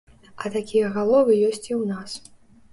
А 0.43 0.51
такія 0.55 0.89
галовы 0.95 1.37
ёсць 1.51 1.63
і 1.69 1.73
ў 1.81 1.95
нас. 1.95 2.11